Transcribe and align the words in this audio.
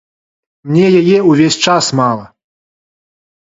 Мне 0.69 0.85
яе 1.01 1.17
ўвесь 1.29 1.59
час 1.67 1.85
мала. 2.01 2.25